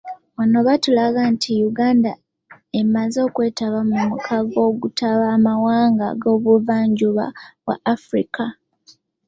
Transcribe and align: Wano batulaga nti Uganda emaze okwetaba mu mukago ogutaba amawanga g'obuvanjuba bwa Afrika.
Wano 0.37 0.59
batulaga 0.67 1.21
nti 1.33 1.51
Uganda 1.69 2.11
emaze 2.79 3.19
okwetaba 3.27 3.79
mu 3.89 3.97
mukago 4.09 4.57
ogutaba 4.69 5.25
amawanga 5.35 6.07
g'obuvanjuba 6.21 7.25
bwa 7.63 7.75
Afrika. 7.93 8.45